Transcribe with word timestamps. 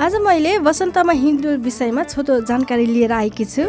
आज 0.00 0.14
मैले 0.16 0.56
वसन्तमा 0.58 1.12
हिन्दू 1.12 1.48
विषयमा 1.60 2.02
छोटो 2.02 2.38
जानकारी 2.48 2.86
लिएर 2.86 3.12
आएकी 3.12 3.44
छु। 3.44 3.64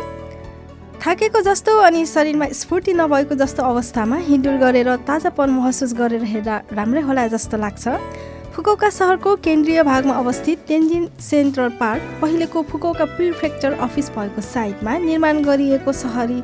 थाकेको 1.03 1.41
जस्तो 1.43 1.75
अनि 1.77 2.05
शरीरमा 2.05 2.45
स्फूर्ति 2.55 2.93
नभएको 2.93 3.35
जस्तो 3.35 3.63
अवस्थामा 3.63 4.17
हिँडुल 4.29 4.57
गरेर 4.57 4.95
ताजापन 5.07 5.49
महसुस 5.49 5.93
गरेर 5.93 6.23
हेर्दा 6.23 6.61
राम्रै 6.71 7.01
होला 7.01 7.27
जस्तो 7.27 7.57
लाग्छ। 7.57 7.87
फुकौका 8.55 8.89
सहरको 8.89 9.35
केन्द्रीय 9.43 9.83
भागमा 9.83 10.13
अवस्थित 10.15 10.59
तेन्जिन 10.67 11.07
सेन्ट्रल 11.19 11.69
पार्क 11.79 12.17
पहिलेको 12.21 12.61
फुकौका 12.71 13.05
प्रिफेक्चर 13.11 13.73
अफिस 13.81 14.09
भएको 14.15 14.41
साइटमा 14.41 14.97
निर्माण 15.03 15.43
गरिएको 15.43 15.91
सहरी 15.93 16.41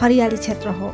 हरियाली 0.00 0.36
क्षेत्र 0.36 0.68
हो। 0.80 0.92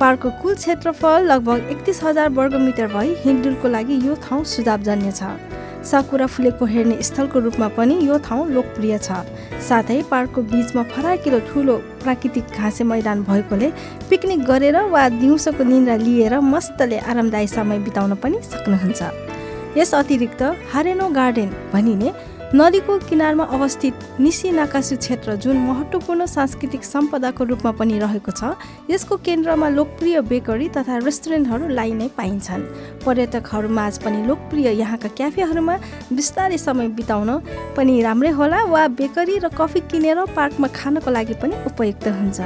पार्कको 0.00 0.30
कुल 0.42 0.54
क्षेत्रफल 0.56 1.24
लगभग 1.32 1.70
एकतिस 1.70 2.02
हजार 2.04 2.28
वर्गमिटर 2.36 2.92
भई 2.92 3.16
हिँडुलको 3.24 3.68
लागि 3.68 4.06
यो 4.08 4.14
ठाउँ 4.28 4.44
सुझावजन्य 4.46 5.12
छ। 5.12 5.56
साकुरा 5.84 6.26
फुलेको 6.26 6.64
हेर्ने 6.64 7.02
स्थलको 7.02 7.38
रूपमा 7.38 7.68
पनि 7.76 7.94
यो 8.06 8.18
ठाउँ 8.18 8.48
लोकप्रिय 8.50 8.98
छ। 8.98 9.24
साथै 9.68 10.02
पार्कको 10.10 10.42
बिचमा 10.42 10.82
फराकिलो 10.92 11.38
ठुलो 11.48 11.76
प्राकृतिक 12.02 12.44
घाँसे 12.56 12.84
मैदान 12.84 13.22
भएकोले 13.22 13.68
पिकनिक 14.10 14.44
गरेर 14.44 14.76
वा 14.90 15.08
दिउँसोको 15.18 15.64
निन्द्रा 15.64 15.96
लिएर 15.96 16.38
मस्तले 16.40 16.98
आरामदायी 17.10 17.46
समय 17.48 17.78
बिताउन 17.86 18.14
पनि 18.22 18.42
सक्नुहुन्छ। 18.42 19.00
यस 19.78 19.94
अतिरिक्त 19.94 20.42
हारेनो 20.72 21.08
गार्डन 21.10 21.50
भनिने 21.72 22.12
नदीको 22.54 22.96
किनारमा 22.98 23.44
अवस्थित 23.44 24.20
निसी 24.20 24.50
नाकासु 24.50 24.96
क्षेत्र 24.96 25.34
जुन 25.36 25.56
महत्त्वपूर्ण 25.60 26.26
सांस्कृतिक 26.26 26.84
सम्पदाको 26.84 27.44
रूपमा 27.44 27.72
पनि 27.76 27.98
रहेको 27.98 28.32
छ 28.32 28.56
यसको 28.90 29.16
केन्द्रमा 29.20 29.68
लोकप्रिय 29.68 30.20
बेकरी 30.30 30.68
तथा 30.76 30.96
रेस्टुरेन्टहरू 31.04 31.68
लाई 31.68 31.92
नै 31.92 32.08
पाइन्छन् 32.16 32.64
पर्यटकहरूमाझ 33.04 33.92
पनि 34.04 34.24
लोकप्रिय 34.26 34.68
यहाँका 34.80 35.08
क्याफेहरूमा 35.18 35.76
बिस्तारै 36.12 36.58
समय 36.58 36.88
बिताउन 36.96 37.30
पनि 37.76 38.00
राम्रै 38.02 38.30
होला 38.40 38.64
वा 38.72 38.86
बेकरी 38.96 39.38
र 39.44 39.52
कफी 39.52 39.80
किनेर 39.92 40.24
पार्कमा 40.32 40.68
खानको 40.72 41.10
लागि 41.10 41.34
पनि 41.44 41.54
उपयुक्त 41.68 42.08
हुन्छ। 42.08 42.40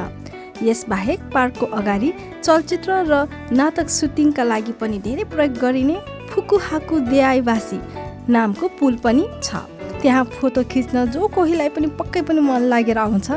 यसबाहेक 0.67 1.31
पार्कको 1.35 1.67
अगाडि 1.79 2.13
चलचित्र 2.43 2.91
र 3.07 3.27
नाटक 3.55 3.99
सुटिङका 3.99 4.45
लागि 4.51 4.73
पनि 4.83 4.99
धेरै 5.07 5.25
प्रयोग 5.31 5.63
गरिने 5.63 5.97
फुकुहाकु 6.31 6.99
देआइवासी 7.07 7.81
नामको 8.29 8.69
पुल 8.81 8.97
पनि 9.05 9.25
छ। 9.43 9.63
त्यहाँ 10.03 10.25
फोटो 10.25 10.63
खिच्न 10.67 11.05
जो 11.15 11.27
कोहीलाई 11.35 11.69
पनि 11.69 11.87
पक्कै 11.99 12.23
पनि 12.27 12.41
मन 12.43 12.63
लागेर 12.67 12.99
आउँछ 12.99 13.31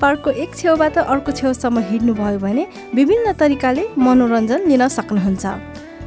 पार्कको 0.00 0.30
एक 0.30 0.54
छेउबाट 0.56 0.98
अर्को 0.98 1.32
छेउसम्म 1.32 1.78
हिँड्नुभयो 1.90 2.38
भने 2.38 2.66
विभिन्न 2.94 3.32
तरिकाले 3.34 3.84
मनोरञ्जन 3.98 4.68
लिन 4.70 4.88
सक्नुहुन्छ। 4.88 5.44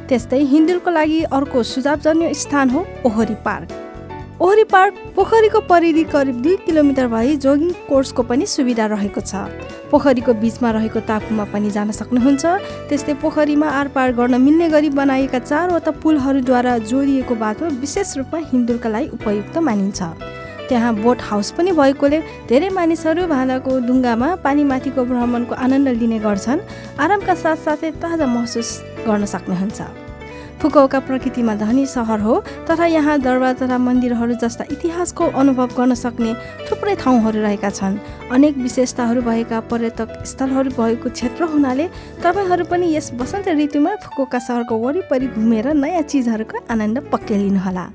त्यस्तै 0.08 0.40
हिन्दूको 0.52 0.90
लागि 0.90 1.22
अर्को 1.36 1.62
सुझावजन्य 1.62 2.34
स्थान 2.34 2.70
हो 2.70 2.86
ओहरी 3.06 3.34
पार्क। 3.44 3.68
ओहरी 4.36 4.64
पार्क 4.68 4.94
पोखरीको 5.16 5.60
परिधि 5.64 6.02
करिब 6.04 6.40
दुई 6.42 6.56
किलोमिटर 6.64 7.06
भई 7.08 7.36
जोगिङ 7.40 7.70
कोर्सको 7.88 8.22
पनि 8.22 8.46
सुविधा 8.46 8.86
रहेको 8.92 9.20
छ। 9.20 9.48
पोखरीको 9.88 10.32
बिचमा 10.42 10.70
रहेको 10.76 11.00
टापुमा 11.08 11.44
पनि 11.48 11.70
जान 11.72 11.90
सक्नुहुन्छ। 11.90 12.44
त्यस्तै 12.88 13.14
पोखरीमा 13.24 13.68
आरपार 13.80 14.12
गर्न 14.12 14.36
मिल्ने 14.36 14.68
गरी 14.68 14.90
बनाइएका 14.92 15.38
चारवटा 15.40 15.90
पुलहरूद्वारा 16.04 16.76
जोडिएको 16.84 17.34
बाटो 17.34 17.64
विशेष 17.80 18.16
रूपमा 18.16 18.38
हिन्दूका 18.52 18.88
लागि 18.92 19.08
उपयुक्त 19.16 19.56
मानिन्छ। 19.56 20.00
त्यहाँ 20.68 20.94
बोट 21.00 21.18
हाउस 21.32 21.50
पनि 21.56 21.72
भएकोले 21.72 22.20
धेरै 22.44 22.68
मानिसहरू 22.76 23.26
भाँदाको 23.32 23.72
डुङ्गामा 23.88 24.34
पानीमाथिको 24.44 25.04
भ्रमणको 25.10 25.54
आनन्द 25.64 25.88
लिने 25.96 26.18
गर्छन्। 26.20 26.60
आरामका 27.00 27.34
साथसाथै 27.40 27.90
ताजा 28.04 28.26
महसुस 28.28 28.68
गर्न 29.08 29.24
सक्नुहुन्छ। 29.24 29.80
फुकौका 30.66 30.98
प्रकृतिमा 30.98 31.54
धनी 31.54 31.84
सहर 31.86 32.20
हो 32.20 32.34
तथा 32.66 32.86
यहाँ 32.86 33.18
दरबार 33.20 33.52
तथा 33.54 33.76
मन्दिरहरू 33.78 34.34
जस्ता 34.34 34.64
इतिहासको 34.72 35.24
अनुभव 35.38 35.68
गर्न 35.76 35.94
सक्ने 35.94 36.32
थुप्रै 36.66 36.94
ठाउँहरू 36.96 37.40
रहेका 37.40 37.70
छन्। 37.70 37.98
अनेक 38.34 38.56
विशेषताहरू 38.58 39.22
भएका 39.22 39.60
पर्यटक 39.70 40.26
स्थलहरू 40.26 40.70
भएको 40.74 41.10
क्षेत्र 41.10 41.44
हुनाले 41.54 41.86
तपाईँहरू 42.18 42.64
पनि 42.66 42.86
यस 42.96 43.12
वसन्त 43.14 43.48
ऋतुमा 43.54 43.94
फुकोका 44.02 44.38
सहरको 44.42 44.78
वरिपरि 44.78 45.26
घुमेर 45.28 45.72
नयाँ 45.76 46.02
चिजहरूको 46.02 46.66
आनन्द 46.66 46.98
पक्कै 47.14 47.38
लिनुहोला। 47.38 47.86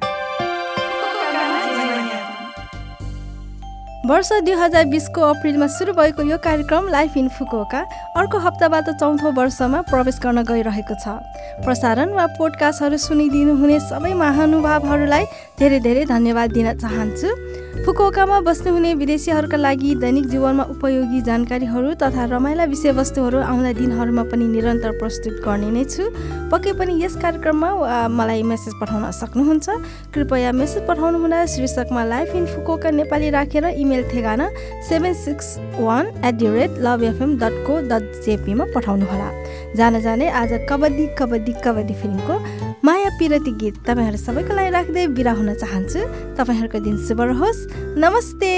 वर्ष 4.11 4.29
दुई 4.43 4.53
हजार 4.59 4.85
बिसको 4.91 5.21
अप्रिलमा 5.23 5.67
सुरु 5.71 5.91
भएको 5.95 6.23
यो 6.29 6.37
कार्यक्रम 6.43 6.87
लाइफ 6.91 7.15
इन 7.17 7.27
फुकोका 7.31 7.79
अर्को 8.19 8.37
हप्ताबाट 8.45 8.89
चौथो 8.99 9.31
वर्षमा 9.31 9.81
प्रवेश 9.87 10.19
गर्न 10.19 10.43
गइरहेको 10.43 10.95
छ। 10.99 11.15
प्रसारण 11.63 12.11
वा 12.11 12.25
पोडकास्टहरू 12.35 12.97
सुनिदिनु 12.99 13.55
हुने 13.55 13.79
सबै 13.87 14.13
महानुभावहरूलाई 14.19 15.23
धेरै 15.59 15.79
धेरै 15.87 16.03
धन्यवाद 16.11 16.51
दिन 16.51 16.67
चाहन्छु। 16.83 17.29
फुकुओकामा 17.81 18.39
बस्नुहुने 18.45 18.93
विदेशीहरूका 18.93 19.57
लागि 19.57 19.93
दैनिक 19.97 20.25
जीवनमा 20.29 20.63
उपयोगी 20.69 21.21
जानकारीहरू 21.21 21.93
तथा 21.97 22.25
रमाइला 22.29 22.65
विषयवस्तुहरू 22.69 23.39
आउँदा 23.41 23.71
दिनहरूमा 23.73 24.23
पनि 24.29 24.45
निरन्तर 24.47 24.91
प्रस्तुत 25.01 25.41
गर्ने 25.41 25.69
नै 25.73 25.83
छु। 25.89 26.03
पक्कै 26.53 26.73
पनि 26.77 26.93
यस 27.01 27.15
कार्यक्रममा 27.17 27.69
मलाई 28.13 28.43
मेसेज 28.45 28.73
पठाउन 28.81 29.09
सक्नुहुन्छ। 29.11 29.67
कृपया 30.13 30.51
मेसेज 30.53 30.85
पठाउनु 30.85 31.17
हुँदा 31.25 31.45
शीर्षकमा 31.49 32.03
लाइफ 32.05 32.35
इन 32.37 32.45
फुकोका 32.53 32.89
नेपाली 33.01 33.29
राखेर 33.33 33.65
इमेल 33.73 34.03
ठेगाना 34.13 34.49
seven 34.85 35.13
six 35.25 35.57
one 35.81 36.05
eight 36.21 36.35
the 36.37 36.53
rate 36.53 36.71
love 36.85 37.03
FM 37.09 37.37
dot 37.41 37.55
co 37.65 37.81
dot 37.89 38.21
जेपीमा 38.25 38.65
पठाउनुहोला। 38.77 39.29
जान 39.75 40.01
जाने 40.01 40.29
आज 40.29 40.51
कबड्डी 40.69 41.05
कबड्डी 41.17 41.53
कबड्डी 41.65 41.93
फिल्मको 41.97 42.35
माया 42.85 43.09
पिरती 43.17 43.51
गीत 43.61 43.75
तपाईँहरू 43.87 44.17
सबैको 44.17 44.53
लागि 44.53 44.69
राख्दै 44.69 45.07
बिरा 45.17 45.31
हुन 45.31 45.53
चाहन्छु। 45.53 45.99
तपाईँहरूको 46.37 46.79
दिन 46.81 46.97
शुभ 47.07 47.21
रहोस्। 47.21 47.59
नमस्ते। 47.75 48.53